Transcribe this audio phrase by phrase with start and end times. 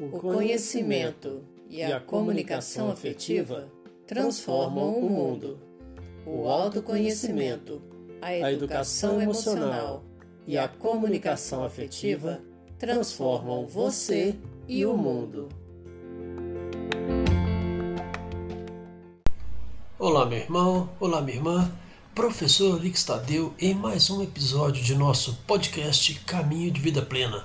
[0.00, 3.68] O conhecimento e a comunicação afetiva
[4.06, 5.58] transformam o mundo.
[6.24, 7.82] O autoconhecimento,
[8.22, 10.04] a educação emocional
[10.46, 12.40] e a comunicação afetiva
[12.78, 14.36] transformam você
[14.68, 15.48] e o mundo.
[19.98, 21.72] Olá, meu irmão, olá, minha irmã.
[22.14, 27.44] Professor Rick Stadeu em mais um episódio de nosso podcast Caminho de Vida Plena,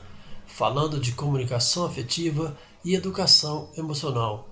[0.55, 4.47] falando de comunicação afetiva e educação emocional.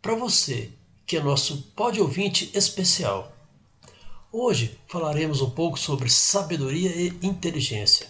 [0.00, 0.70] Para você,
[1.04, 3.36] que é nosso pod ouvinte especial,
[4.30, 8.06] hoje falaremos um pouco sobre sabedoria e inteligência.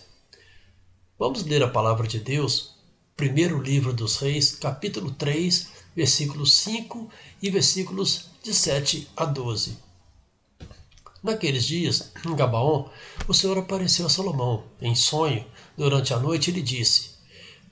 [1.18, 2.74] Vamos ler a palavra de Deus,
[3.16, 7.08] primeiro livro dos Reis, capítulo 3, versículos 5
[7.40, 9.78] e versículos de 7 a 12.
[11.22, 12.90] Naqueles dias, em Gabaon,
[13.26, 15.46] o Senhor apareceu a Salomão, em sonho,
[15.76, 17.10] durante a noite, e lhe disse: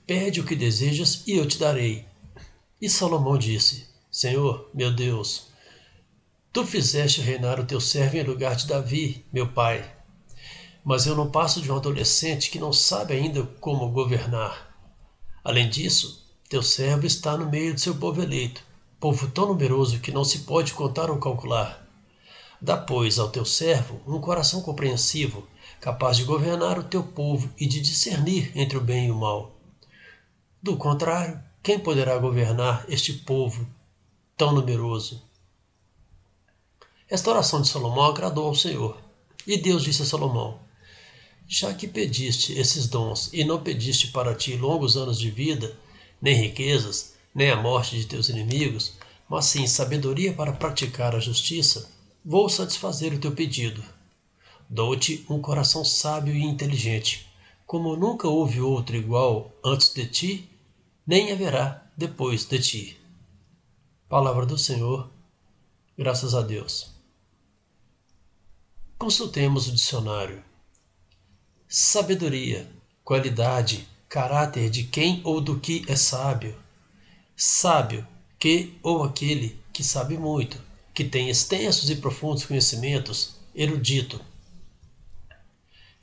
[0.05, 2.05] Pede o que desejas e eu te darei.
[2.81, 5.47] E Salomão disse: Senhor, meu Deus,
[6.51, 9.89] tu fizeste reinar o teu servo em lugar de Davi, meu pai.
[10.83, 14.75] Mas eu não passo de um adolescente que não sabe ainda como governar.
[15.43, 18.61] Além disso, teu servo está no meio de seu povo eleito,
[18.99, 21.87] povo tão numeroso que não se pode contar ou calcular.
[22.61, 25.47] Dá, pois, ao teu servo um coração compreensivo,
[25.83, 29.53] capaz de governar o teu povo e de discernir entre o bem e o mal.
[30.61, 33.67] Do contrário, quem poderá governar este povo
[34.37, 35.21] tão numeroso?
[37.09, 38.97] Esta oração de Salomão agradou ao Senhor.
[39.45, 40.57] E Deus disse a Salomão:
[41.45, 45.75] Já que pediste esses dons e não pediste para ti longos anos de vida,
[46.21, 48.93] nem riquezas, nem a morte de teus inimigos,
[49.27, 51.91] mas sim sabedoria para praticar a justiça,
[52.25, 53.83] Vou satisfazer o teu pedido.
[54.69, 57.27] Dou-te um coração sábio e inteligente,
[57.65, 60.49] como nunca houve outro igual antes de ti,
[61.05, 62.97] nem haverá depois de ti.
[64.09, 65.09] Palavra do Senhor,
[65.97, 66.91] graças a Deus.
[68.97, 70.43] Consultemos o dicionário.
[71.67, 72.69] Sabedoria,
[73.03, 76.57] qualidade, caráter de quem ou do que é sábio.
[77.35, 78.07] Sábio,
[78.39, 84.21] que ou aquele que sabe muito que tem extensos e profundos conhecimentos, erudito.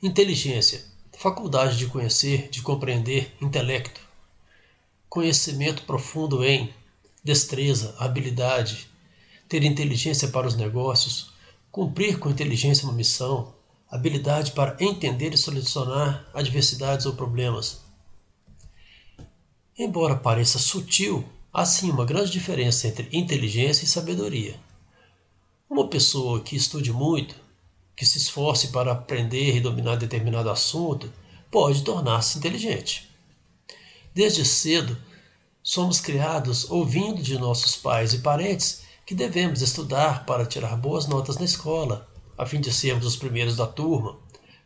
[0.03, 0.83] Inteligência,
[1.15, 4.01] faculdade de conhecer, de compreender, intelecto.
[5.07, 6.73] Conhecimento profundo em
[7.23, 8.89] destreza, habilidade,
[9.47, 11.31] ter inteligência para os negócios,
[11.71, 13.53] cumprir com inteligência uma missão,
[13.87, 17.81] habilidade para entender e solucionar adversidades ou problemas.
[19.77, 21.23] Embora pareça sutil,
[21.53, 24.59] há sim uma grande diferença entre inteligência e sabedoria.
[25.69, 27.35] Uma pessoa que estude muito,
[27.95, 31.11] que se esforce para aprender e dominar determinado assunto,
[31.49, 33.09] pode tornar-se inteligente.
[34.13, 34.97] Desde cedo,
[35.63, 41.37] somos criados ouvindo de nossos pais e parentes que devemos estudar para tirar boas notas
[41.37, 44.17] na escola, a fim de sermos os primeiros da turma,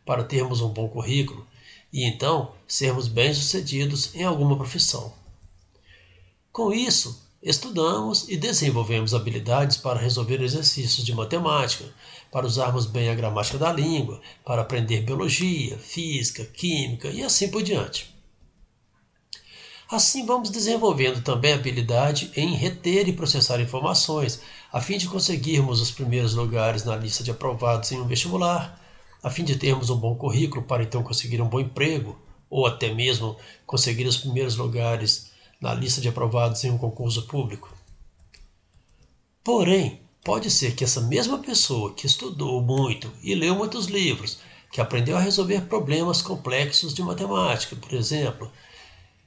[0.04, 1.46] para termos um bom currículo
[1.92, 5.12] e então sermos bem-sucedidos em alguma profissão.
[6.52, 11.84] Com isso, Estudamos e desenvolvemos habilidades para resolver exercícios de matemática,
[12.28, 17.62] para usarmos bem a gramática da língua, para aprender biologia, física, química e assim por
[17.62, 18.12] diante.
[19.88, 24.40] Assim, vamos desenvolvendo também a habilidade em reter e processar informações,
[24.72, 28.84] a fim de conseguirmos os primeiros lugares na lista de aprovados em um vestibular,
[29.22, 32.18] a fim de termos um bom currículo para então conseguir um bom emprego,
[32.50, 37.74] ou até mesmo conseguir os primeiros lugares na lista de aprovados em um concurso público.
[39.42, 44.38] Porém, pode ser que essa mesma pessoa que estudou muito e leu muitos livros,
[44.72, 48.50] que aprendeu a resolver problemas complexos de matemática, por exemplo,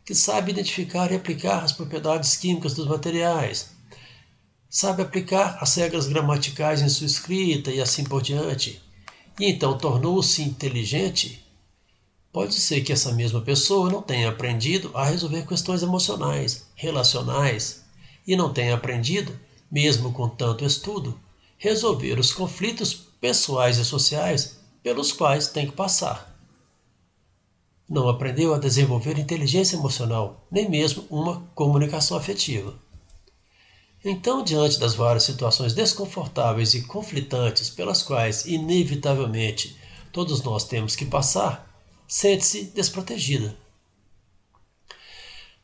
[0.06, 3.72] que sabe identificar e aplicar as propriedades químicas dos materiais,
[4.69, 8.81] sabe aplicar as regras gramaticais em sua escrita e assim por diante,
[9.39, 11.44] e então tornou-se inteligente
[12.31, 17.83] Pode ser que essa mesma pessoa não tenha aprendido a resolver questões emocionais, relacionais,
[18.25, 19.37] e não tenha aprendido,
[19.71, 21.19] mesmo com tanto estudo,
[21.57, 26.29] resolver os conflitos pessoais e sociais pelos quais tem que passar.
[27.89, 32.75] Não aprendeu a desenvolver inteligência emocional, nem mesmo uma comunicação afetiva.
[34.05, 39.75] Então, diante das várias situações desconfortáveis e conflitantes pelas quais, inevitavelmente,
[40.13, 41.69] todos nós temos que passar,
[42.09, 43.56] sente-se desprotegida.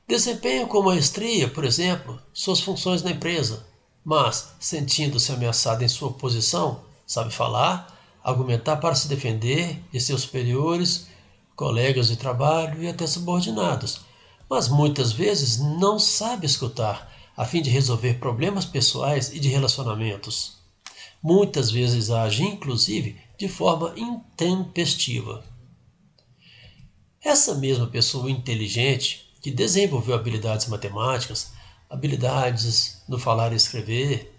[0.08, 3.66] Desempenha com maestria, por exemplo, suas funções na empresa,
[4.04, 7.92] mas, sentindo-se ameaçada em sua posição, sabe falar,
[8.24, 11.08] argumentar para se defender de seus superiores,
[11.56, 14.02] colegas de trabalho e até subordinados,
[14.48, 20.58] mas muitas vezes não sabe escutar a fim de resolver problemas pessoais e de relacionamentos.
[21.24, 25.55] Muitas vezes age, inclusive, de forma intempestiva.
[27.26, 31.54] Essa mesma pessoa inteligente, que desenvolveu habilidades matemáticas,
[31.90, 34.32] habilidades no falar e escrever,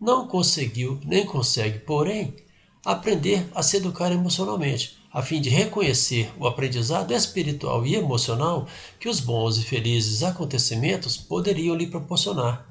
[0.00, 2.34] não conseguiu nem consegue, porém,
[2.82, 8.66] aprender a se educar emocionalmente, a fim de reconhecer o aprendizado espiritual e emocional
[8.98, 12.66] que os bons e felizes acontecimentos poderiam lhe proporcionar.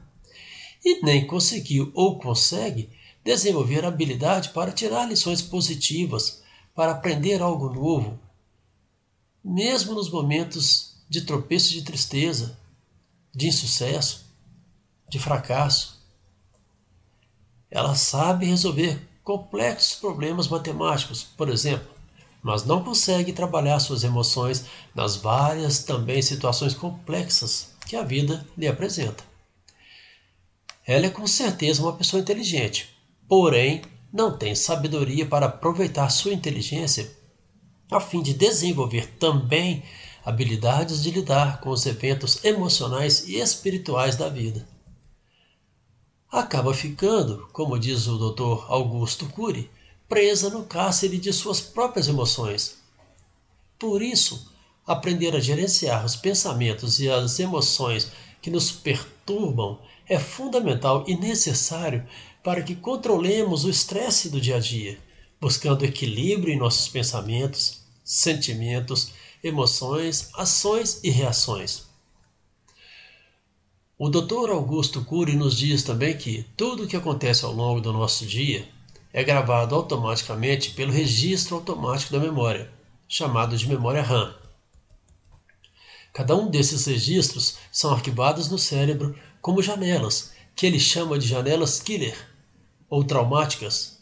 [0.83, 2.89] E nem conseguiu ou consegue
[3.23, 6.41] desenvolver habilidade para tirar lições positivas,
[6.73, 8.19] para aprender algo novo,
[9.43, 12.57] mesmo nos momentos de tropeço de tristeza,
[13.33, 14.25] de insucesso,
[15.09, 15.99] de fracasso.
[17.69, 21.87] Ela sabe resolver complexos problemas matemáticos, por exemplo,
[22.41, 24.65] mas não consegue trabalhar suas emoções
[24.95, 29.23] nas várias também situações complexas que a vida lhe apresenta.
[30.85, 32.89] Ela é com certeza uma pessoa inteligente,
[33.27, 37.09] porém não tem sabedoria para aproveitar sua inteligência
[37.91, 39.83] a fim de desenvolver também
[40.23, 44.67] habilidades de lidar com os eventos emocionais e espirituais da vida.
[46.31, 48.71] Acaba ficando, como diz o Dr.
[48.71, 49.69] Augusto Cury,
[50.07, 52.77] presa no cárcere de suas próprias emoções.
[53.77, 54.49] Por isso,
[54.87, 58.11] aprender a gerenciar os pensamentos e as emoções
[58.41, 62.05] que nos perturbam é fundamental e necessário
[62.43, 64.97] para que controlemos o estresse do dia a dia,
[65.39, 67.80] buscando equilíbrio em nossos pensamentos,
[68.11, 71.83] sentimentos, emoções, ações e reações.
[73.97, 74.49] O Dr.
[74.49, 78.67] Augusto Cury nos diz também que tudo o que acontece ao longo do nosso dia
[79.13, 82.69] é gravado automaticamente pelo registro automático da memória,
[83.07, 84.35] chamado de memória RAM.
[86.11, 91.79] Cada um desses registros são arquivados no cérebro como janelas, que ele chama de janelas
[91.79, 92.17] killer
[92.89, 93.99] ou traumáticas,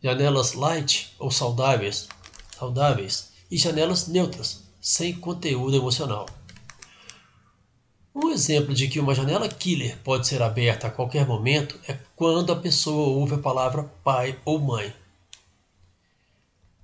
[0.00, 2.06] janelas light ou saudáveis,
[2.56, 6.26] saudáveis e janelas neutras, sem conteúdo emocional.
[8.14, 12.52] Um exemplo de que uma janela killer pode ser aberta a qualquer momento é quando
[12.52, 14.92] a pessoa ouve a palavra pai ou mãe.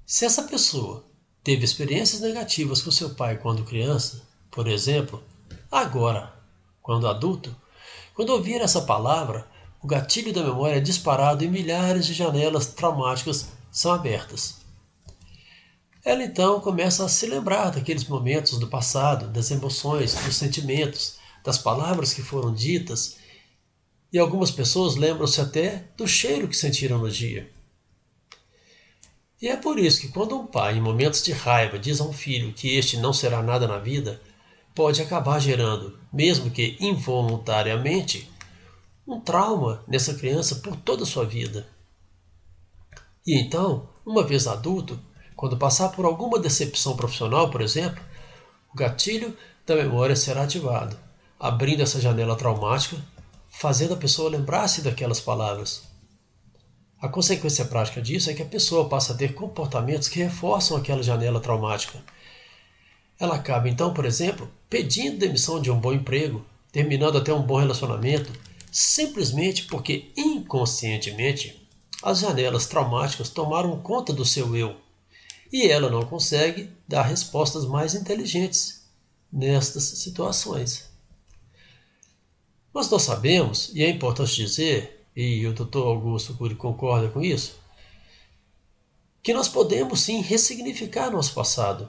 [0.06, 1.04] Se essa pessoa
[1.42, 5.22] teve experiências negativas com seu pai quando criança, por exemplo,
[5.70, 6.32] agora,
[6.80, 7.54] quando adulto,
[8.14, 9.48] quando ouvir essa palavra,
[9.82, 14.63] o gatilho da memória é disparado e milhares de janelas traumáticas são abertas.
[16.04, 21.56] Ela então começa a se lembrar daqueles momentos do passado, das emoções, dos sentimentos, das
[21.56, 23.16] palavras que foram ditas,
[24.12, 27.50] e algumas pessoas lembram-se até do cheiro que sentiram no dia.
[29.40, 32.12] E é por isso que quando um pai, em momentos de raiva, diz a um
[32.12, 34.20] filho que este não será nada na vida,
[34.74, 38.30] pode acabar gerando, mesmo que involuntariamente,
[39.06, 41.66] um trauma nessa criança por toda a sua vida.
[43.26, 44.98] E então, uma vez adulto,
[45.36, 48.02] quando passar por alguma decepção profissional, por exemplo,
[48.72, 49.36] o gatilho
[49.66, 50.96] da memória será ativado,
[51.38, 52.96] abrindo essa janela traumática,
[53.48, 55.82] fazendo a pessoa lembrar-se daquelas palavras.
[57.00, 61.02] A consequência prática disso é que a pessoa passa a ter comportamentos que reforçam aquela
[61.02, 61.98] janela traumática.
[63.18, 67.58] Ela acaba então, por exemplo, pedindo demissão de um bom emprego, terminando até um bom
[67.58, 68.32] relacionamento,
[68.72, 71.68] simplesmente porque inconscientemente
[72.02, 74.83] as janelas traumáticas tomaram conta do seu eu
[75.54, 78.88] e ela não consegue dar respostas mais inteligentes
[79.32, 80.90] nestas situações.
[82.72, 85.78] Mas nós sabemos, e é importante dizer, e o Dr.
[85.78, 87.56] Augusto Cury concorda com isso,
[89.22, 91.88] que nós podemos sim ressignificar nosso passado,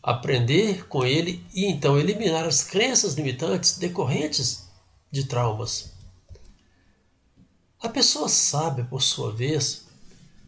[0.00, 4.68] aprender com ele e então eliminar as crenças limitantes decorrentes
[5.10, 5.92] de traumas.
[7.80, 9.84] A pessoa sábia, por sua vez,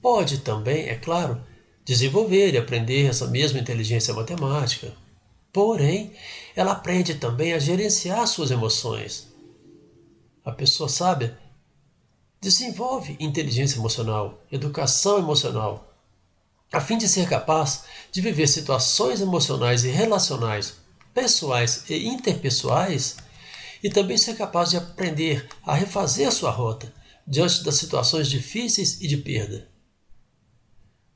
[0.01, 1.45] pode também, é claro,
[1.87, 4.93] desenvolver e aprender essa mesma inteligência matemática.
[5.53, 6.13] Porém,
[6.57, 9.29] ela aprende também a gerenciar suas emoções.
[10.45, 11.39] A pessoa sábia
[12.41, 15.97] desenvolve inteligência emocional, educação emocional,
[16.73, 20.75] a fim de ser capaz de viver situações emocionais e relacionais,
[21.15, 23.17] pessoais e interpessoais,
[23.83, 26.93] e também ser capaz de aprender a refazer sua rota
[27.27, 29.76] diante das situações difíceis e de perda.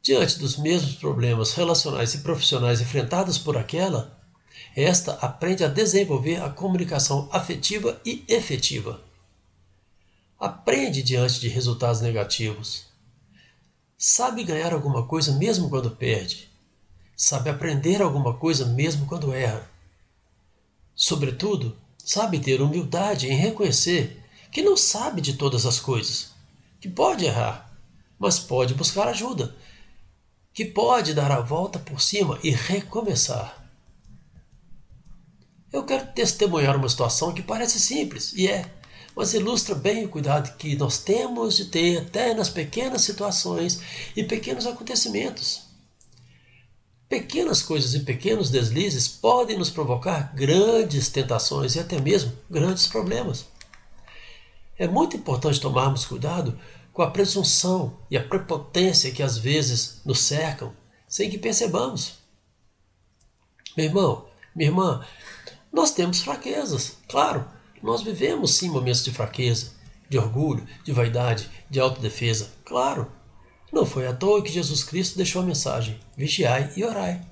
[0.02, 4.19] Diante dos mesmos problemas relacionais e profissionais enfrentados por aquela,
[4.75, 9.02] esta aprende a desenvolver a comunicação afetiva e efetiva.
[10.38, 12.87] Aprende diante de resultados negativos.
[13.99, 16.49] Sabe ganhar alguma coisa mesmo quando perde.
[17.14, 19.71] Sabe aprender alguma coisa mesmo quando erra.
[20.95, 26.30] Sobretudo, sabe ter humildade em reconhecer que não sabe de todas as coisas,
[26.80, 27.71] que pode errar,
[28.19, 29.54] mas pode buscar ajuda,
[30.52, 33.57] que pode dar a volta por cima e recomeçar.
[35.73, 38.69] Eu quero testemunhar uma situação que parece simples, e é,
[39.14, 43.80] mas ilustra bem o cuidado que nós temos de ter até nas pequenas situações
[44.16, 45.62] e pequenos acontecimentos.
[47.09, 53.47] Pequenas coisas e pequenos deslizes podem nos provocar grandes tentações e até mesmo grandes problemas.
[54.78, 56.59] É muito importante tomarmos cuidado
[56.92, 60.73] com a presunção e a prepotência que às vezes nos cercam
[61.09, 62.14] sem que percebamos.
[63.76, 65.06] Meu irmão, minha irmã,
[65.73, 67.49] nós temos fraquezas, claro,
[67.82, 69.73] nós vivemos sim momentos de fraqueza,
[70.09, 73.11] de orgulho, de vaidade, de autodefesa, claro.
[73.73, 77.25] Não foi à toa que Jesus Cristo deixou a mensagem: vigiai e orai.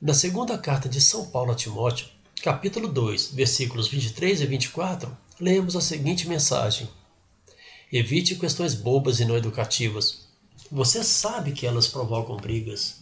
[0.00, 2.08] Na segunda carta de São Paulo a Timóteo,
[2.42, 6.88] capítulo 2, versículos 23 e 24, lemos a seguinte mensagem:
[7.90, 10.28] Evite questões bobas e não educativas.
[10.70, 13.00] Você sabe que elas provocam brigas.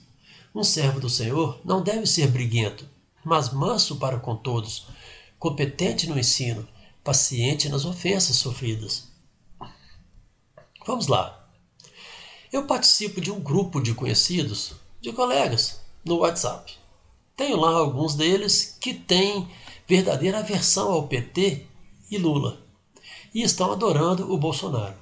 [0.55, 2.89] Um servo do Senhor não deve ser briguento,
[3.25, 4.87] mas manso para com todos,
[5.41, 6.69] competente no ensino,
[7.03, 9.09] paciente nas ofensas sofridas.
[10.87, 11.51] Vamos lá.
[12.53, 16.73] Eu participo de um grupo de conhecidos, de colegas, no WhatsApp.
[17.37, 19.49] Tenho lá alguns deles que têm
[19.85, 21.67] verdadeira aversão ao PT
[22.09, 22.66] e Lula
[23.37, 24.95] e estão adorando o Bolsonaro.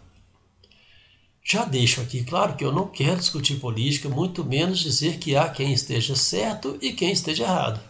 [1.41, 5.49] Já deixo aqui claro que eu não quero discutir política, muito menos dizer que há
[5.49, 7.81] quem esteja certo e quem esteja errado.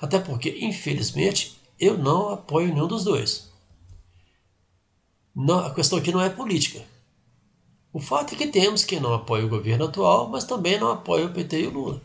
[0.00, 3.50] Até porque, infelizmente, eu não apoio nenhum dos dois.
[5.34, 6.84] Não, a questão aqui não é política.
[7.92, 11.26] O fato é que temos quem não apoia o governo atual, mas também não apoia
[11.26, 12.00] o PT e o Lula.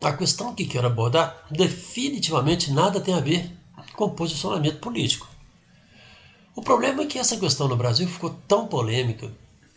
[0.00, 3.57] A questão que quero abordar definitivamente nada tem a ver
[3.98, 5.26] com posicionamento político.
[6.54, 9.28] O problema é que essa questão no Brasil ficou tão polêmica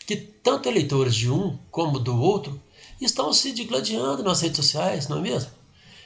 [0.05, 2.61] que tanto eleitores de um como do outro
[3.01, 5.49] estão se digladiando nas redes sociais, não é mesmo?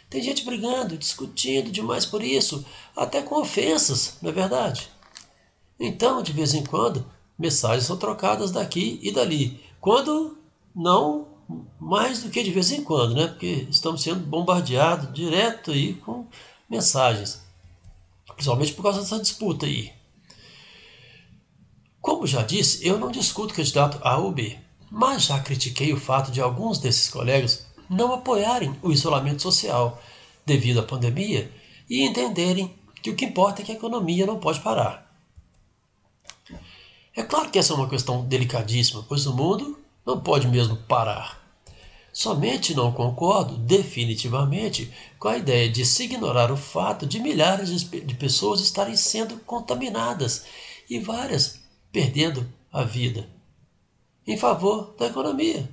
[0.10, 4.88] Tem gente brigando, discutindo demais por isso, até com ofensas, não é verdade?
[5.78, 7.06] Então, de vez em quando,
[7.38, 9.60] mensagens são trocadas daqui e dali.
[9.82, 10.38] Quando
[10.74, 11.28] não
[11.78, 13.28] mais do que de vez em quando, né?
[13.28, 16.26] Porque estamos sendo bombardeados direto aí com
[16.70, 17.45] mensagens.
[18.36, 19.92] Principalmente por causa dessa disputa aí.
[22.02, 24.58] Como já disse, eu não discuto candidato A ou B,
[24.92, 30.02] mas já critiquei o fato de alguns desses colegas não apoiarem o isolamento social
[30.46, 31.52] devido à pandemia
[31.90, 35.06] e entenderem que o que importa é que a economia não pode parar.
[37.16, 41.45] É claro que essa é uma questão delicadíssima, pois o mundo não pode mesmo parar.
[42.16, 48.16] Somente não concordo definitivamente com a ideia de se ignorar o fato de milhares de
[48.16, 50.46] pessoas estarem sendo contaminadas
[50.90, 51.60] e várias
[51.92, 53.30] perdendo a vida
[54.26, 55.70] em favor da economia.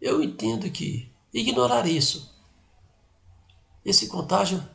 [0.00, 2.34] Eu entendo que ignorar isso,
[3.84, 4.66] esse contágio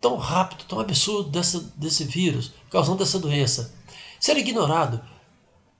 [0.00, 3.74] tão rápido, tão absurdo dessa, desse vírus, causando essa doença,
[4.20, 5.04] ser ignorado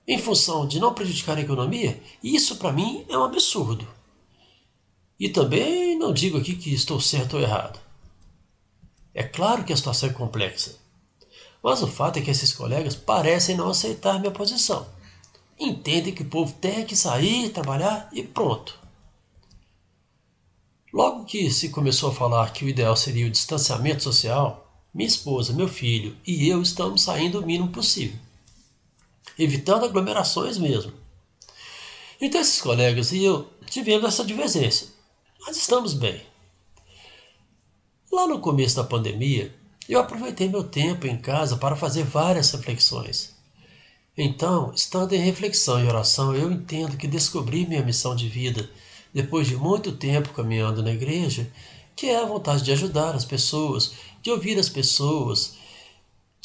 [0.07, 3.87] em função de não prejudicar a economia, isso para mim é um absurdo.
[5.19, 7.79] E também não digo aqui que estou certo ou errado.
[9.13, 10.77] É claro que a situação é complexa,
[11.63, 14.85] mas o fato é que esses colegas parecem não aceitar minha posição.
[15.57, 18.77] Entendem que o povo tem que sair, trabalhar e pronto.
[20.93, 25.51] Logo que se começou a falar que o ideal seria o distanciamento social, minha esposa,
[25.53, 28.17] meu filho e eu estamos saindo o mínimo possível,
[29.37, 30.93] evitando aglomerações mesmo.
[32.19, 34.87] Então esses colegas e eu tivemos essa divergência,
[35.45, 36.21] mas estamos bem.
[38.11, 39.53] Lá no começo da pandemia,
[39.89, 43.35] eu aproveitei meu tempo em casa para fazer várias reflexões.
[44.17, 48.69] Então, estando em reflexão e oração, eu entendo que descobri minha missão de vida
[49.13, 51.51] depois de muito tempo caminhando na igreja,
[51.95, 55.55] que é a vontade de ajudar as pessoas, de ouvir as pessoas,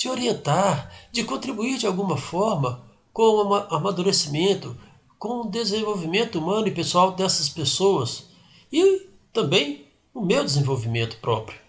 [0.01, 4.75] de orientar, de contribuir de alguma forma com o amadurecimento,
[5.19, 8.25] com o desenvolvimento humano e pessoal dessas pessoas
[8.73, 11.61] e também o meu desenvolvimento próprio.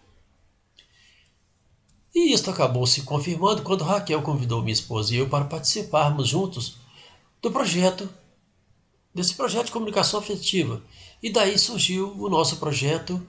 [2.15, 6.77] E isto acabou se confirmando quando Raquel convidou minha esposa e eu para participarmos juntos
[7.41, 8.09] do projeto
[9.13, 10.81] desse projeto de comunicação afetiva.
[11.21, 13.21] E daí surgiu o nosso projeto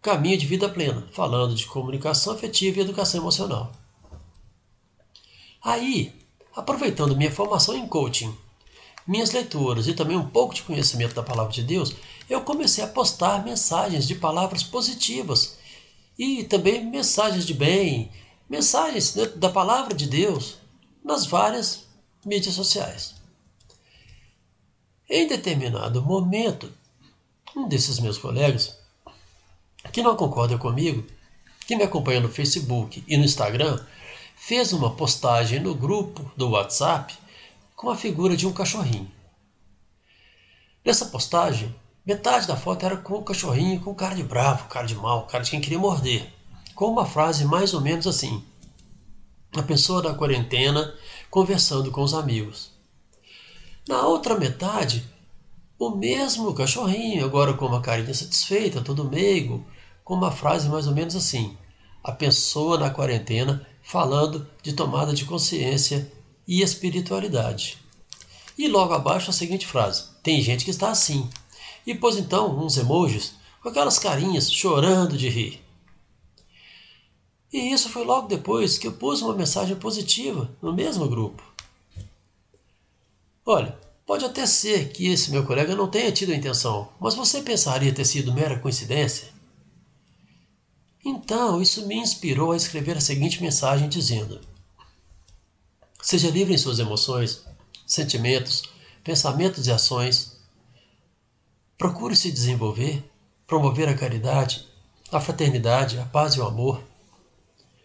[0.00, 3.70] Caminho de Vida Plena, falando de comunicação afetiva e educação emocional.
[5.62, 6.14] Aí,
[6.54, 8.36] aproveitando minha formação em coaching,
[9.06, 11.94] minhas leituras e também um pouco de conhecimento da palavra de Deus,
[12.28, 15.58] eu comecei a postar mensagens de palavras positivas
[16.18, 18.10] e também mensagens de bem,
[18.48, 20.58] mensagens né, da palavra de Deus
[21.04, 21.86] nas várias
[22.24, 23.14] mídias sociais.
[25.08, 26.70] Em determinado momento,
[27.56, 28.78] um desses meus colegas,
[29.90, 31.06] que não concorda comigo,
[31.66, 33.82] que me acompanha no Facebook e no Instagram,
[34.48, 37.14] fez uma postagem no grupo do WhatsApp
[37.76, 39.12] com a figura de um cachorrinho.
[40.82, 44.94] Nessa postagem, metade da foto era com o cachorrinho com cara de bravo, cara de
[44.94, 46.32] mal, cara de quem queria morder,
[46.74, 48.42] com uma frase mais ou menos assim:
[49.54, 50.94] A pessoa da quarentena
[51.28, 52.70] conversando com os amigos.
[53.86, 55.04] Na outra metade,
[55.78, 59.62] o mesmo cachorrinho, agora com uma carinha satisfeita, todo meigo,
[60.02, 61.54] com uma frase mais ou menos assim:
[62.02, 66.12] A pessoa na quarentena falando de tomada de consciência
[66.46, 67.78] e espiritualidade.
[68.56, 71.28] E logo abaixo a seguinte frase: Tem gente que está assim.
[71.86, 75.64] E pôs então uns emojis com aquelas carinhas chorando de rir.
[77.50, 81.42] E isso foi logo depois que eu pus uma mensagem positiva no mesmo grupo.
[83.46, 87.40] Olha, pode até ser que esse meu colega não tenha tido a intenção, mas você
[87.40, 89.37] pensaria ter sido mera coincidência?
[91.04, 94.40] Então, isso me inspirou a escrever a seguinte mensagem dizendo:
[96.02, 97.44] Seja livre em suas emoções,
[97.86, 98.62] sentimentos,
[99.02, 100.38] pensamentos e ações.
[101.76, 103.08] Procure se desenvolver,
[103.46, 104.66] promover a caridade,
[105.12, 106.82] a fraternidade, a paz e o amor.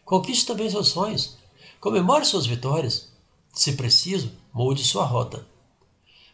[0.04, 1.38] Conquiste também seus sonhos.
[1.80, 3.10] Comemore suas vitórias.
[3.54, 5.46] Se preciso, mude sua rota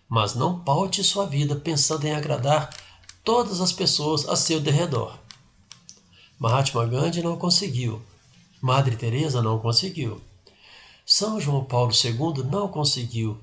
[0.10, 2.76] mas não paute sua vida pensando em agradar
[3.24, 5.16] todas as pessoas a seu derredor.
[6.40, 8.02] Mahatma Gandhi não conseguiu.
[8.62, 10.22] Madre Teresa não conseguiu.
[11.06, 13.38] São João Paulo II não conseguiu.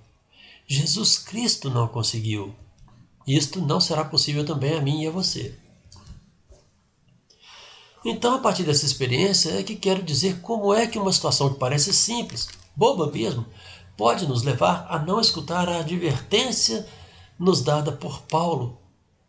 [0.67, 2.55] Jesus Cristo não conseguiu.
[3.27, 5.55] Isto não será possível também a mim e a você.
[8.03, 11.59] Então, a partir dessa experiência, é que quero dizer como é que uma situação que
[11.59, 13.45] parece simples, boba mesmo,
[13.97, 16.89] pode nos levar a não escutar a advertência
[17.39, 18.79] nos dada por Paulo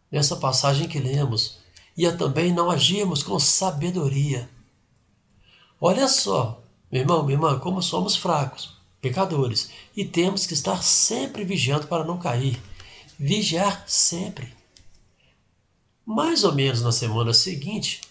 [0.10, 1.58] nessa passagem que lemos
[1.98, 4.50] e a também não agirmos com sabedoria.
[5.82, 11.44] Olha só, meu irmão, minha irmã, como somos fracos, pecadores, e temos que estar sempre
[11.44, 12.62] vigiando para não cair.
[13.20, 14.54] Vigiar sempre.
[16.06, 18.02] Mais ou menos na semana seguinte,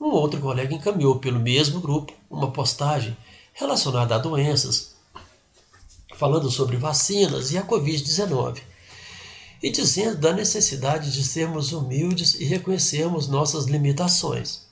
[0.00, 3.16] um outro colega encaminhou pelo mesmo grupo uma postagem
[3.52, 4.96] relacionada a doenças
[6.16, 8.60] falando sobre vacinas e a Covid-19,
[9.62, 14.66] e dizendo da necessidade de sermos humildes e reconhecermos nossas limitações.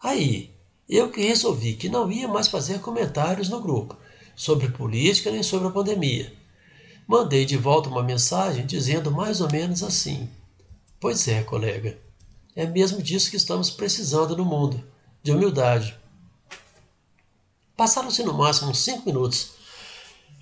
[0.00, 0.50] Aí,
[0.88, 3.96] eu que resolvi que não ia mais fazer comentários no grupo
[4.34, 6.32] sobre política nem sobre a pandemia.
[7.06, 10.28] Mandei de volta uma mensagem dizendo mais ou menos assim:
[10.98, 11.98] Pois é, colega,
[12.56, 14.82] é mesmo disso que estamos precisando no mundo,
[15.22, 15.96] de humildade.
[17.76, 19.62] Passaram-se no máximo cinco minutos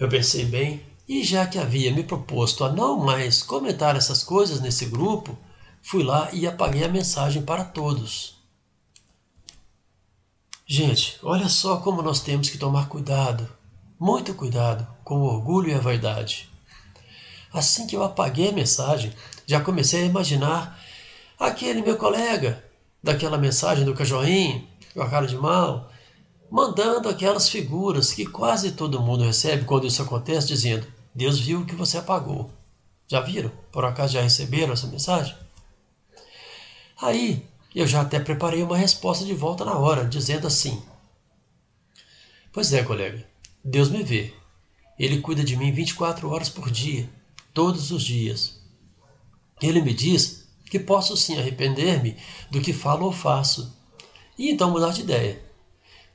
[0.00, 4.60] eu pensei bem, e já que havia me proposto a não mais comentar essas coisas
[4.60, 5.36] nesse grupo,
[5.82, 8.36] fui lá e apaguei a mensagem para todos.
[10.64, 13.48] Gente, olha só como nós temos que tomar cuidado,
[13.98, 16.48] muito cuidado com o orgulho e a vaidade.
[17.52, 19.12] Assim que eu apaguei a mensagem,
[19.48, 20.80] já comecei a imaginar
[21.36, 22.64] aquele meu colega
[23.02, 25.90] daquela mensagem do cachorrinho, com a cara de mal,
[26.48, 31.74] mandando aquelas figuras que quase todo mundo recebe quando isso acontece, dizendo: Deus viu que
[31.74, 32.50] você apagou.
[33.08, 33.50] Já viram?
[33.72, 35.36] Por acaso já receberam essa mensagem?
[37.00, 37.44] Aí
[37.74, 40.82] eu já até preparei uma resposta de volta na hora, dizendo assim:
[42.52, 43.26] Pois é, colega,
[43.64, 44.34] Deus me vê.
[44.98, 47.08] Ele cuida de mim 24 horas por dia,
[47.54, 48.60] todos os dias.
[49.62, 52.16] Ele me diz que posso sim arrepender-me
[52.50, 53.76] do que falo ou faço,
[54.38, 55.42] e então mudar de ideia.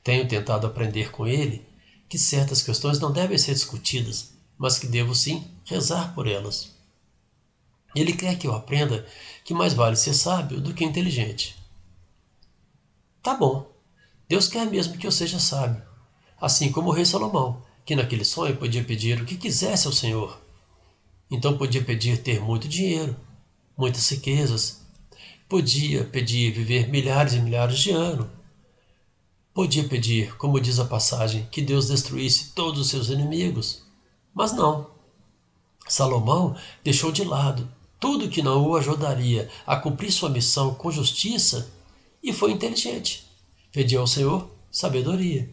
[0.04, 1.66] Tenho tentado aprender com ele
[2.08, 6.74] que certas questões não devem ser discutidas, mas que devo sim rezar por elas.
[7.94, 9.06] Ele quer que eu aprenda
[9.44, 11.56] que mais vale ser sábio do que inteligente.
[13.22, 13.70] Tá bom.
[14.28, 15.82] Deus quer mesmo que eu seja sábio,
[16.40, 20.40] assim como o rei Salomão, que naquele sonho podia pedir o que quisesse ao Senhor.
[21.30, 23.16] Então podia pedir ter muito dinheiro,
[23.76, 24.82] muitas riquezas,
[25.48, 28.28] podia pedir viver milhares e milhares de anos,
[29.56, 33.85] Podia pedir, como diz a passagem, que Deus destruísse todos os seus inimigos.
[34.36, 34.90] Mas não.
[35.88, 37.66] Salomão deixou de lado
[37.98, 41.72] tudo que não o ajudaria a cumprir sua missão com justiça
[42.22, 43.26] e foi inteligente.
[43.72, 45.48] Pediu ao Senhor sabedoria.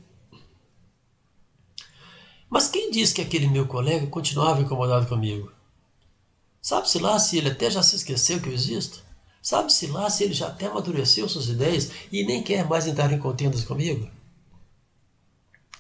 [2.50, 5.50] Mas quem disse que aquele meu colega continuava incomodado comigo?
[6.62, 9.02] Sabe-se lá se ele até já se esqueceu que eu existo?
[9.42, 13.20] Sabe-se lá se ele já até amadureceu suas ideias e nem quer mais entrar em
[13.20, 14.10] contendas comigo?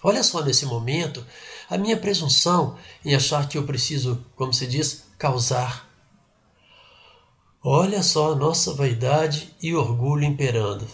[0.03, 1.25] Olha só nesse momento
[1.69, 5.89] a minha presunção em achar que eu preciso, como se diz, causar.
[7.63, 10.85] Olha só a nossa vaidade e orgulho imperando.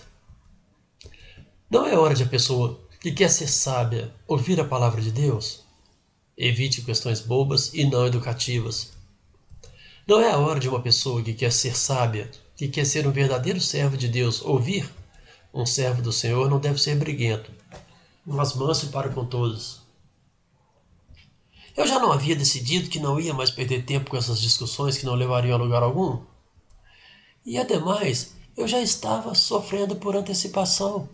[1.69, 5.63] Não é hora de a pessoa que quer ser sábia ouvir a palavra de Deus?
[6.37, 8.91] Evite questões bobas e não educativas.
[10.07, 13.11] Não é a hora de uma pessoa que quer ser sábia, que quer ser um
[13.11, 14.89] verdadeiro servo de Deus, ouvir?
[15.53, 17.51] Um servo do Senhor não deve ser briguento,
[18.33, 19.81] mas manso para com todos.
[21.75, 25.05] Eu já não havia decidido que não ia mais perder tempo com essas discussões que
[25.05, 26.21] não levariam a lugar algum?
[27.45, 31.07] E ademais, eu já estava sofrendo por antecipação,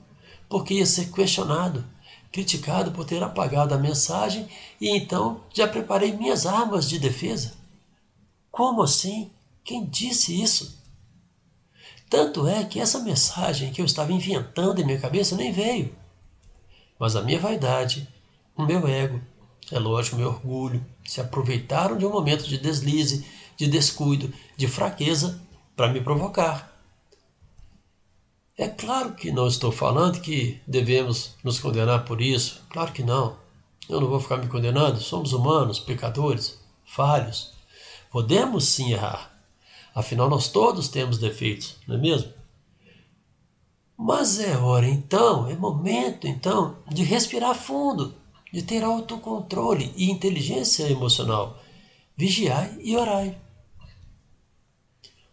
[0.50, 1.86] porque ia ser questionado,
[2.32, 4.48] criticado por ter apagado a mensagem
[4.82, 7.54] e então já preparei minhas armas de defesa.
[8.50, 9.32] Como assim?
[9.64, 10.84] Quem disse isso?
[12.10, 15.96] Tanto é que essa mensagem que eu estava inventando em minha cabeça nem veio.
[17.00, 18.08] Mas a minha vaidade,
[18.56, 19.22] o meu ego,
[19.72, 23.26] é lógico, meu orgulho, se aproveitaram de um momento de deslize,
[23.58, 25.42] de descuido, de fraqueza
[25.76, 26.74] para me provocar.
[28.58, 32.62] É claro que não estou falando que devemos nos condenar por isso.
[32.70, 33.38] Claro que não.
[33.90, 35.02] Eu não vou ficar me condenando.
[35.02, 37.54] Somos humanos, pecadores, falhos.
[38.10, 39.36] Podemos sim errar.
[39.94, 42.32] Afinal, nós todos temos defeitos, não é mesmo?
[43.98, 48.14] Mas é hora então, é momento então de respirar fundo,
[48.52, 51.58] de ter autocontrole e inteligência emocional.
[52.18, 53.38] Vigiai e orai.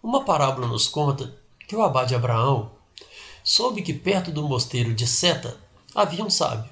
[0.03, 1.35] Uma parábola nos conta
[1.67, 2.71] que o abade Abraão
[3.43, 5.57] soube que perto do mosteiro de Seta
[5.95, 6.71] havia um sábio.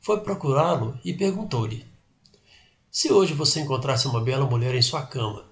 [0.00, 1.86] Foi procurá-lo e perguntou-lhe:
[2.90, 5.44] Se hoje você encontrasse uma bela mulher em sua cama,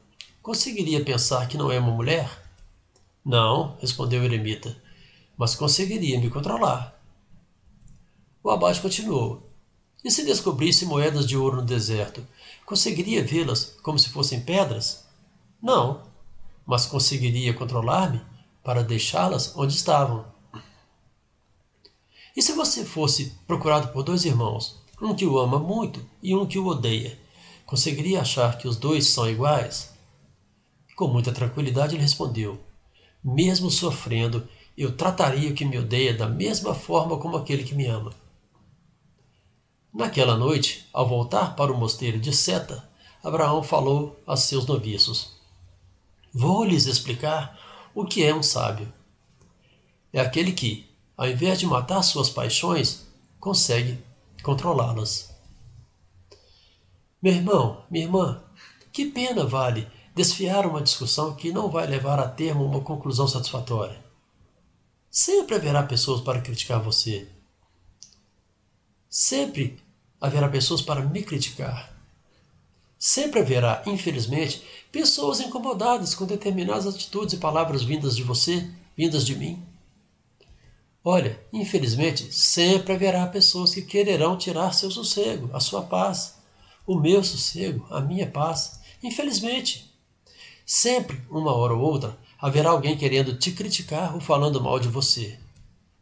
[0.42, 2.28] conseguiria pensar que não é uma mulher?
[3.24, 4.76] Não, respondeu o eremita,
[5.36, 7.00] mas conseguiria me controlar.
[8.42, 9.48] O abade continuou:
[10.04, 12.26] E se descobrisse moedas de ouro no deserto,
[12.66, 15.06] conseguiria vê-las como se fossem pedras?
[15.62, 16.02] Não,
[16.66, 18.20] mas conseguiria controlar-me
[18.62, 20.24] para deixá-las onde estavam.
[22.36, 26.46] E se você fosse procurado por dois irmãos, um que o ama muito e um
[26.46, 27.18] que o odeia,
[27.66, 29.92] conseguiria achar que os dois são iguais?
[30.96, 32.60] Com muita tranquilidade ele respondeu:
[33.22, 37.86] Mesmo sofrendo, eu trataria o que me odeia da mesma forma como aquele que me
[37.86, 38.12] ama.
[39.92, 42.88] Naquela noite, ao voltar para o mosteiro de Seta,
[43.22, 45.36] Abraão falou a seus noviços:
[46.32, 47.58] Vou lhes explicar
[47.94, 48.92] o que é um sábio.
[50.12, 53.06] É aquele que, ao invés de matar suas paixões,
[53.38, 54.02] consegue
[54.42, 55.30] controlá-las.
[57.22, 58.42] Meu irmão, minha irmã,
[58.92, 64.02] que pena vale desfiar uma discussão que não vai levar a termo uma conclusão satisfatória.
[65.14, 67.28] Sempre haverá pessoas para criticar você.
[69.10, 69.78] Sempre
[70.18, 71.94] haverá pessoas para me criticar.
[72.98, 79.36] Sempre haverá, infelizmente, pessoas incomodadas com determinadas atitudes e palavras vindas de você, vindas de
[79.36, 79.62] mim.
[81.04, 86.36] Olha, infelizmente, sempre haverá pessoas que quererão tirar seu sossego, a sua paz,
[86.86, 88.80] o meu sossego, a minha paz.
[89.02, 89.92] Infelizmente.
[90.64, 95.38] Sempre, uma hora ou outra, haverá alguém querendo te criticar ou falando mal de você,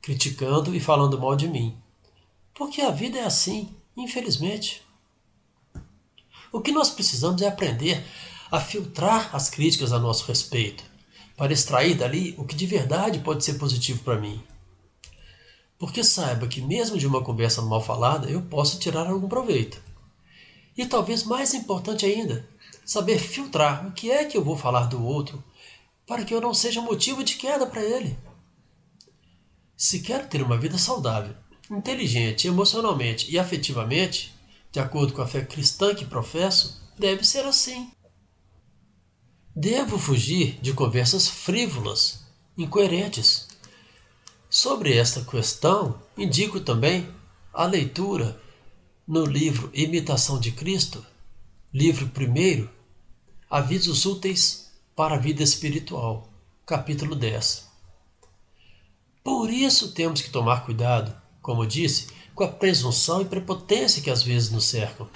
[0.01, 1.77] criticando e falando mal de mim.
[2.55, 4.83] Porque a vida é assim, infelizmente.
[6.51, 8.03] O que nós precisamos é aprender
[8.51, 10.83] a filtrar as críticas a nosso respeito,
[11.37, 14.43] para extrair dali o que de verdade pode ser positivo para mim.
[15.79, 19.81] Porque saiba que, mesmo de uma conversa mal falada, eu posso tirar algum proveito.
[20.77, 22.49] E talvez mais importante ainda,
[22.85, 25.43] saber filtrar o que é que eu vou falar do outro
[26.11, 28.19] para que eu não seja motivo de queda para ele.
[29.77, 31.37] Se quero ter uma vida saudável,
[31.71, 34.35] inteligente emocionalmente e afetivamente,
[34.73, 37.93] de acordo com a fé cristã que professo, deve ser assim.
[39.55, 42.25] Devo fugir de conversas frívolas,
[42.59, 43.47] incoerentes.
[44.49, 47.09] Sobre esta questão, indico também
[47.53, 48.43] a leitura
[49.07, 51.07] no livro Imitação de Cristo,
[51.73, 52.69] livro 1,
[53.49, 54.60] Avisos Úteis
[55.01, 56.29] para a Vida Espiritual,
[56.67, 57.71] capítulo 10.
[59.25, 64.23] Por isso temos que tomar cuidado, como disse, com a presunção e prepotência que às
[64.23, 65.09] vezes nos cercam.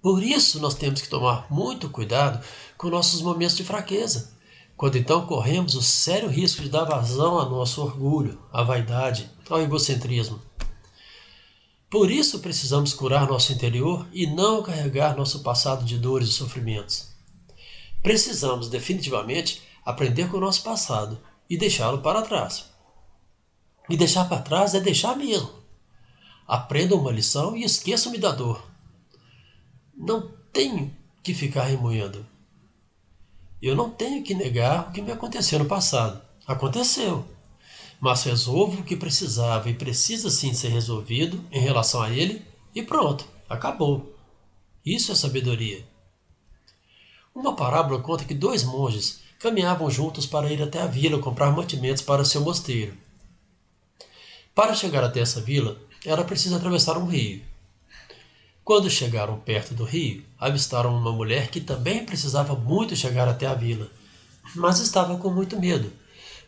[0.00, 2.40] Por isso nós temos que tomar muito cuidado
[2.78, 4.30] com nossos momentos de fraqueza,
[4.76, 9.60] quando então corremos o sério risco de dar vazão ao nosso orgulho, à vaidade, ao
[9.60, 10.40] egocentrismo.
[11.90, 17.15] Por isso precisamos curar nosso interior e não carregar nosso passado de dores e sofrimentos.
[18.02, 22.70] Precisamos definitivamente aprender com o nosso passado e deixá-lo para trás.
[23.88, 25.50] E deixar para trás é deixar mesmo.
[26.46, 28.64] Aprenda uma lição e esqueça-me da dor.
[29.96, 32.26] Não tenho que ficar remoendo.
[33.60, 36.20] Eu não tenho que negar o que me aconteceu no passado.
[36.46, 37.24] Aconteceu.
[37.98, 42.82] Mas resolvo o que precisava e precisa sim ser resolvido em relação a ele e
[42.82, 44.14] pronto, acabou.
[44.84, 45.84] Isso é sabedoria.
[47.36, 52.00] Uma parábola conta que dois monges caminhavam juntos para ir até a vila comprar mantimentos
[52.00, 52.94] para seu mosteiro.
[54.54, 57.42] Para chegar até essa vila, era preciso atravessar um rio.
[58.64, 63.52] Quando chegaram perto do rio, avistaram uma mulher que também precisava muito chegar até a
[63.52, 63.90] vila,
[64.54, 65.92] mas estava com muito medo,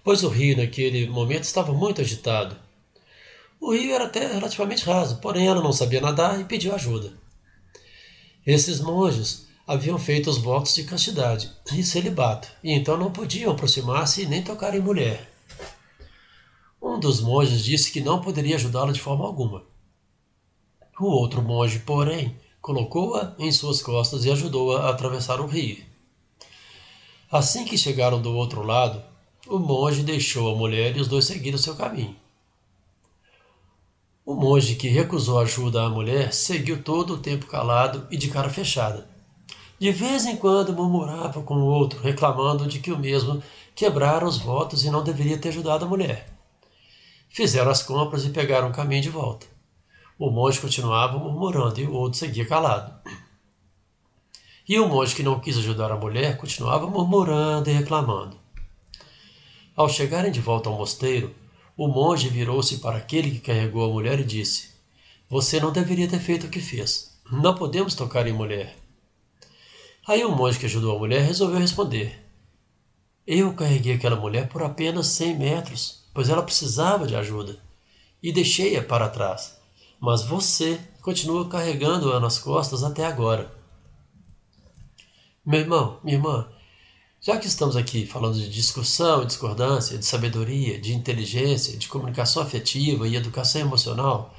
[0.03, 2.57] pois o rio naquele momento estava muito agitado.
[3.61, 7.12] O rio era até relativamente raso, porém ela não sabia nadar e pediu ajuda.
[8.46, 14.24] Esses monges haviam feito os votos de castidade e celibato, e então não podiam aproximar-se
[14.24, 15.31] nem tocar em mulher.
[16.81, 19.62] Um dos monges disse que não poderia ajudá-la de forma alguma.
[20.98, 25.85] O outro monge, porém, colocou-a em suas costas e ajudou-a a atravessar o rio.
[27.31, 29.04] Assim que chegaram do outro lado,
[29.46, 32.16] o monge deixou a mulher e os dois seguiram seu caminho.
[34.24, 38.48] O monge que recusou ajuda à mulher seguiu todo o tempo calado e de cara
[38.48, 39.17] fechada.
[39.78, 43.40] De vez em quando murmurava com o outro, reclamando de que o mesmo
[43.76, 46.28] quebrara os votos e não deveria ter ajudado a mulher.
[47.28, 49.46] Fizeram as compras e pegaram o caminho de volta.
[50.18, 52.92] O monge continuava murmurando e o outro seguia calado.
[54.68, 58.36] E o monge que não quis ajudar a mulher continuava murmurando e reclamando.
[59.76, 61.32] Ao chegarem de volta ao mosteiro,
[61.76, 64.70] o monge virou-se para aquele que carregou a mulher e disse:
[65.30, 67.16] Você não deveria ter feito o que fez.
[67.30, 68.74] Não podemos tocar em mulher.
[70.08, 72.18] Aí o monge que ajudou a mulher resolveu responder:
[73.26, 77.58] Eu carreguei aquela mulher por apenas cem metros, pois ela precisava de ajuda,
[78.22, 79.58] e deixei-a para trás.
[80.00, 83.54] Mas você continua carregando-a nas costas até agora.
[85.44, 86.48] Meu irmão, minha irmã,
[87.20, 92.42] já que estamos aqui falando de discussão e discordância, de sabedoria, de inteligência, de comunicação
[92.42, 94.34] afetiva e educação emocional,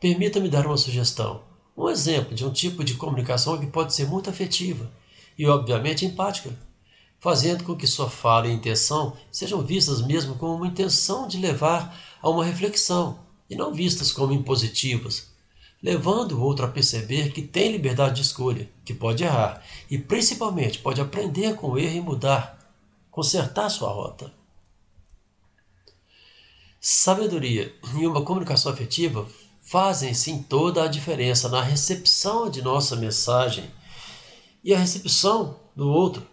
[0.00, 1.42] permita-me dar uma sugestão,
[1.76, 5.01] um exemplo de um tipo de comunicação que pode ser muito afetiva
[5.38, 6.56] e, obviamente, empática,
[7.20, 11.98] fazendo com que sua fala e intenção sejam vistas mesmo como uma intenção de levar
[12.20, 15.30] a uma reflexão, e não vistas como impositivas,
[15.82, 20.78] levando o outro a perceber que tem liberdade de escolha, que pode errar e principalmente
[20.78, 22.58] pode aprender com o erro e mudar,
[23.10, 24.32] consertar sua rota.
[26.80, 29.28] Sabedoria e uma comunicação afetiva
[29.60, 33.70] fazem sim toda a diferença na recepção de nossa mensagem
[34.62, 36.26] e a recepção do outro,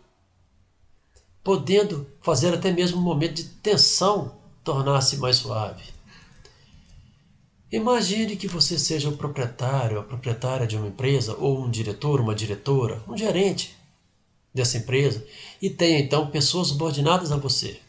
[1.43, 5.83] podendo fazer até mesmo um momento de tensão tornar-se mais suave.
[7.71, 12.33] Imagine que você seja o proprietário, a proprietária de uma empresa, ou um diretor, uma
[12.33, 13.77] diretora, um gerente
[14.53, 15.25] dessa empresa,
[15.61, 17.79] e tenha então pessoas subordinadas a você.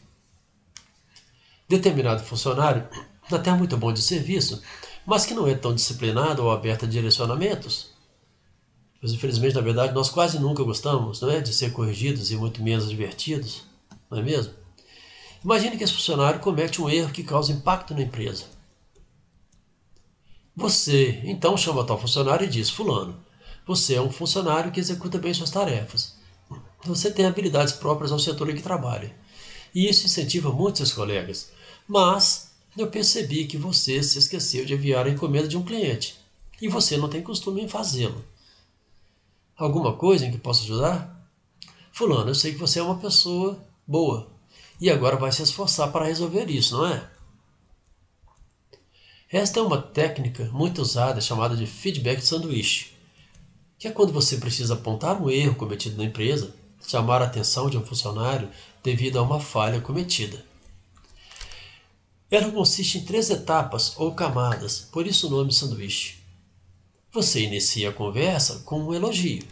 [1.67, 2.87] Determinado funcionário,
[3.31, 4.61] até muito bom de serviço,
[5.05, 7.90] mas que não é tão disciplinado ou aberto a direcionamentos.
[9.01, 12.61] Mas infelizmente, na verdade, nós quase nunca gostamos, não é, de ser corrigidos e muito
[12.61, 13.63] menos divertidos,
[14.09, 14.53] não é mesmo?
[15.43, 18.45] Imagine que esse funcionário comete um erro que causa impacto na empresa.
[20.55, 23.17] Você então chama tal funcionário e diz: Fulano,
[23.65, 26.15] você é um funcionário que executa bem suas tarefas.
[26.83, 29.15] Você tem habilidades próprias ao setor em que trabalha.
[29.73, 31.51] E isso incentiva muito seus colegas.
[31.87, 36.19] Mas eu percebi que você se esqueceu de enviar a encomenda de um cliente.
[36.61, 38.23] E você não tem costume em fazê-lo.
[39.61, 41.23] Alguma coisa em que possa ajudar?
[41.91, 44.27] Fulano, eu sei que você é uma pessoa boa.
[44.79, 47.07] E agora vai se esforçar para resolver isso, não é?
[49.31, 52.95] Esta é uma técnica muito usada chamada de feedback sanduíche,
[53.77, 56.55] que é quando você precisa apontar um erro cometido na empresa,
[56.87, 58.49] chamar a atenção de um funcionário
[58.83, 60.43] devido a uma falha cometida.
[62.31, 66.20] Ela consiste em três etapas ou camadas, por isso o nome sanduíche.
[67.13, 69.43] Você inicia a conversa com um elogio.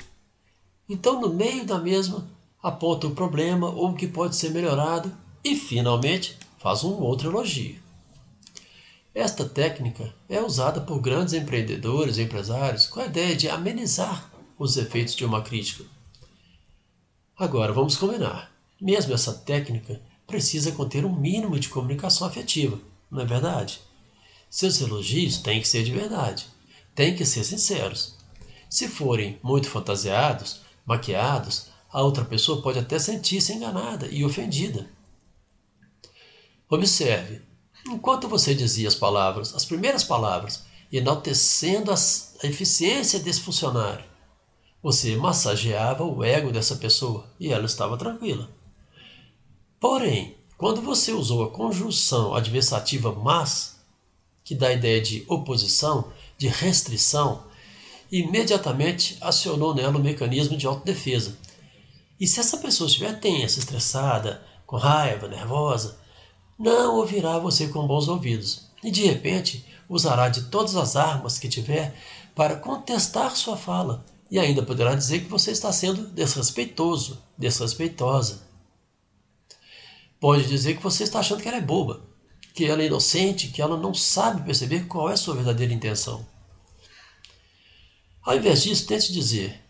[0.88, 2.26] Então, no meio da mesma,
[2.64, 5.12] aponta o problema ou o que pode ser melhorado
[5.44, 7.76] e, finalmente, faz um outro elogio.
[9.14, 14.78] Esta técnica é usada por grandes empreendedores e empresários com a ideia de amenizar os
[14.78, 15.84] efeitos de uma crítica.
[17.38, 18.54] Agora vamos combinar.
[18.80, 22.80] Mesmo essa técnica precisa conter um mínimo de comunicação afetiva,
[23.12, 23.82] não é verdade?
[24.50, 26.48] Seus elogios têm que ser de verdade
[27.00, 28.16] Tem que ser sinceros.
[28.70, 34.86] Se forem muito fantasiados, maquiados, a outra pessoa pode até sentir-se enganada e ofendida.
[36.70, 37.42] Observe,
[37.88, 41.96] enquanto você dizia as palavras, as primeiras palavras, enaltecendo a
[42.46, 44.04] eficiência desse funcionário,
[44.84, 48.50] você massageava o ego dessa pessoa e ela estava tranquila.
[49.80, 53.80] Porém, quando você usou a conjunção adversativa mas,
[54.44, 57.44] que dá a ideia de oposição, de restrição,
[58.10, 61.38] imediatamente acionou nela o mecanismo de autodefesa.
[62.20, 66.00] E se essa pessoa estiver tensa, estressada, com raiva, nervosa,
[66.58, 71.50] não ouvirá você com bons ouvidos e de repente usará de todas as armas que
[71.50, 71.94] tiver
[72.34, 78.48] para contestar sua fala e ainda poderá dizer que você está sendo desrespeitoso, desrespeitosa.
[80.20, 82.02] Pode dizer que você está achando que ela é boba,
[82.54, 86.26] que ela é inocente, que ela não sabe perceber qual é sua verdadeira intenção.
[88.24, 89.62] Ao invés disso, tente dizer: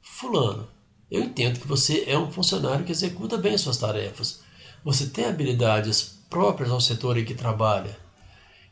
[0.00, 0.68] Fulano,
[1.10, 4.40] eu entendo que você é um funcionário que executa bem suas tarefas.
[4.84, 7.98] Você tem habilidades próprias ao setor em que trabalha.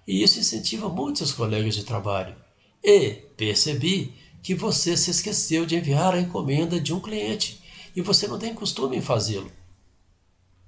[0.07, 2.37] E isso incentiva muito seus colegas de trabalho.
[2.83, 7.61] E percebi que você se esqueceu de enviar a encomenda de um cliente
[7.97, 9.51] e você não tem costume em fazê-lo.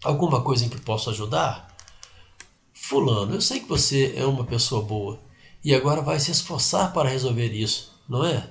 [0.03, 1.68] Alguma coisa em que posso ajudar?
[2.89, 5.21] Fulano, eu sei que você é uma pessoa boa
[5.63, 8.51] e agora vai se esforçar para resolver isso, não é?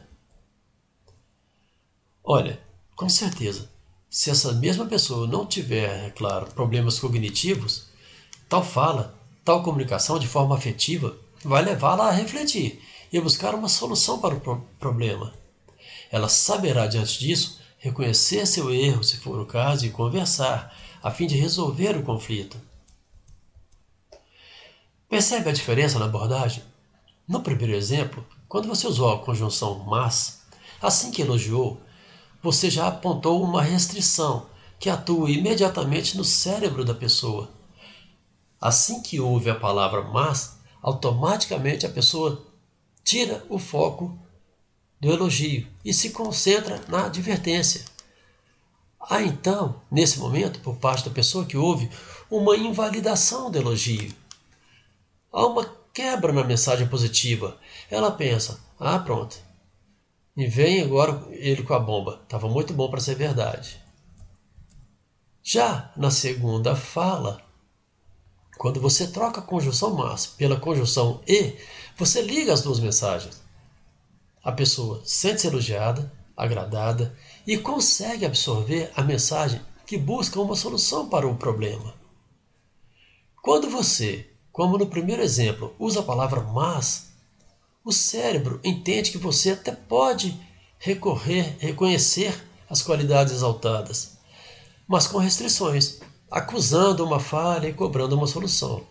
[2.24, 2.62] Olha,
[2.96, 3.68] com certeza,
[4.08, 7.88] se essa mesma pessoa não tiver, é claro, problemas cognitivos,
[8.48, 12.80] tal fala, tal comunicação de forma afetiva vai levá-la a refletir
[13.12, 15.34] e buscar uma solução para o pro problema.
[16.12, 21.26] Ela saberá, diante disso, reconhecer seu erro, se for o caso, e conversar, a fim
[21.26, 22.56] de resolver o conflito.
[25.10, 26.62] Percebe a diferença na abordagem?
[27.26, 30.42] No primeiro exemplo, quando você usou a conjunção mas,
[30.82, 31.82] assim que elogiou,
[32.44, 37.50] você já apontou uma restrição que atua imediatamente no cérebro da pessoa.
[38.60, 42.46] Assim que ouve a palavra mas, automaticamente a pessoa
[43.02, 44.20] tira o foco
[45.00, 47.86] do elogio e se concentra na advertência.
[49.00, 51.90] Há então, nesse momento, por parte da pessoa que ouve,
[52.30, 54.14] uma invalidação do elogio.
[55.38, 57.60] Há uma quebra na mensagem positiva.
[57.92, 59.38] Ela pensa: ah, pronto.
[60.36, 62.22] E vem agora ele com a bomba.
[62.24, 63.80] Estava muito bom para ser verdade.
[65.44, 67.40] Já na segunda fala,
[68.58, 71.56] quando você troca a conjunção mas pela conjunção e,
[71.96, 73.40] você liga as duas mensagens.
[74.44, 81.28] A pessoa sente-se elogiada, agradada e consegue absorver a mensagem que busca uma solução para
[81.28, 81.94] o problema.
[83.44, 87.10] Quando você, como no primeiro exemplo, usa a palavra mas,
[87.86, 90.36] o cérebro entende que você até pode
[90.80, 94.18] recorrer, reconhecer as qualidades exaltadas,
[94.88, 96.00] mas com restrições,
[96.32, 98.84] acusando uma falha e cobrando uma solução.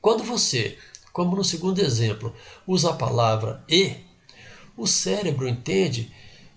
[0.00, 0.78] Quando você
[1.12, 2.34] como no segundo exemplo,
[2.66, 3.96] usa a palavra e,
[4.78, 6.10] o cérebro entende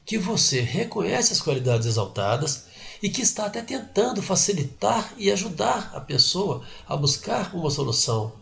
[0.05, 2.68] que você reconhece as qualidades exaltadas
[3.01, 8.33] e que está até tentando facilitar e ajudar a pessoa a buscar uma solução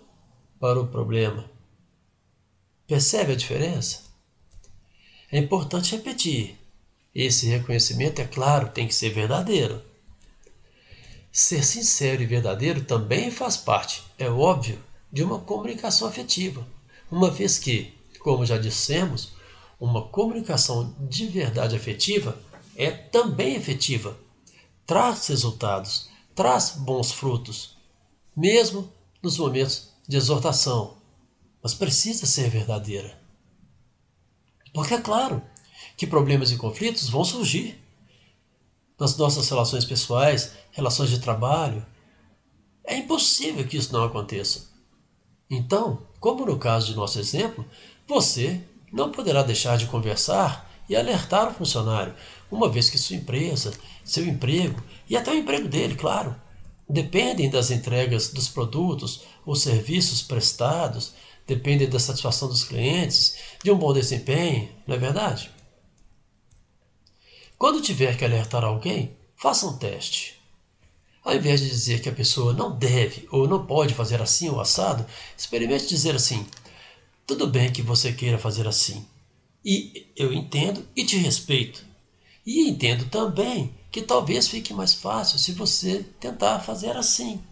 [0.60, 1.50] para o problema.
[2.88, 4.04] Percebe a diferença?
[5.32, 6.58] É importante repetir.
[7.14, 9.82] Esse reconhecimento, é claro, tem que ser verdadeiro.
[11.32, 16.66] Ser sincero e verdadeiro também faz parte, é óbvio, de uma comunicação afetiva,
[17.10, 19.34] uma vez que, como já dissemos,
[19.80, 22.38] uma comunicação de verdade afetiva
[22.76, 24.18] é também efetiva,
[24.88, 27.78] traz resultados, traz bons frutos,
[28.36, 28.90] mesmo
[29.22, 30.98] nos momentos de exortação,
[31.62, 33.20] mas precisa ser verdadeira.
[34.74, 35.42] Porque é claro
[35.98, 37.84] que problemas e conflitos vão surgir
[38.98, 41.86] nas nossas relações pessoais, relações de trabalho.
[42.84, 44.70] É impossível que isso não aconteça.
[45.50, 47.66] Então, como no caso de nosso exemplo,
[48.08, 52.16] você não poderá deixar de conversar e alertar o funcionário,
[52.50, 53.74] uma vez que sua empresa,
[54.04, 56.36] seu emprego e até o emprego dele, claro,
[56.90, 61.14] dependem das entregas dos produtos ou serviços prestados,
[61.46, 65.52] dependem da satisfação dos clientes, de um bom desempenho, não é verdade?
[67.58, 70.38] Quando tiver que alertar alguém, faça um teste.
[71.24, 74.62] Ao invés de dizer que a pessoa não deve ou não pode fazer assim ou
[74.62, 76.46] assado, experimente dizer assim:
[77.26, 79.06] tudo bem que você queira fazer assim.
[79.70, 81.86] E eu entendo e te respeito.
[82.46, 87.44] E entendo também que talvez fique mais fácil se você tentar fazer assim.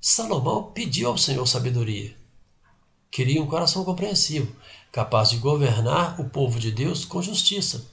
[0.00, 2.16] Salomão pediu ao Senhor sabedoria.
[3.08, 4.52] Queria um coração compreensivo,
[4.90, 7.86] capaz de governar o povo de Deus com justiça,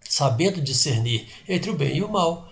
[0.00, 2.50] sabendo discernir entre o bem e o mal,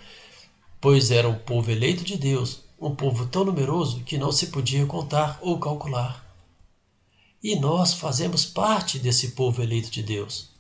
[0.78, 4.84] pois era um povo eleito de Deus, um povo tão numeroso que não se podia
[4.84, 6.29] contar ou calcular.
[7.42, 10.50] E nós fazemos parte desse povo eleito de Deus.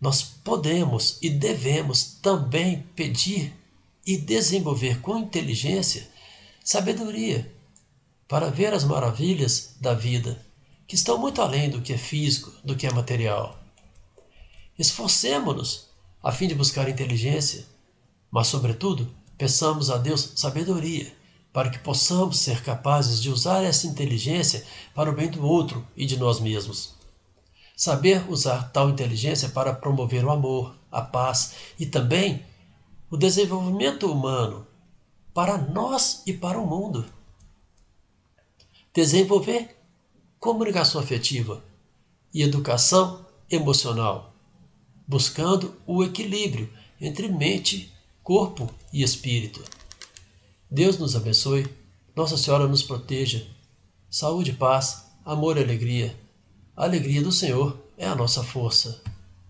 [0.00, 3.54] Nós podemos e devemos também pedir
[4.06, 6.08] e desenvolver com inteligência
[6.62, 7.50] sabedoria
[8.28, 10.44] para ver as maravilhas da vida,
[10.86, 13.58] que estão muito além do que é físico, do que é material.
[14.78, 15.88] Esforcemo-nos
[16.22, 17.66] a fim de buscar inteligência,
[18.30, 21.15] mas, sobretudo, peçamos a Deus sabedoria
[21.56, 24.62] para que possamos ser capazes de usar essa inteligência
[24.94, 26.92] para o bem do outro e de nós mesmos.
[27.74, 32.44] Saber usar tal inteligência para promover o amor, a paz e também
[33.10, 34.66] o desenvolvimento humano
[35.32, 37.06] para nós e para o mundo.
[38.92, 39.78] Desenvolver
[40.38, 41.64] comunicação afetiva
[42.34, 44.34] e educação emocional,
[45.08, 47.90] buscando o equilíbrio entre mente,
[48.22, 49.64] corpo e espírito.
[50.70, 51.64] Deus nos abençoe,
[52.14, 53.46] Nossa Senhora nos proteja.
[54.10, 56.18] Saúde, paz, amor e alegria.
[56.76, 59.00] A alegria do Senhor é a nossa força.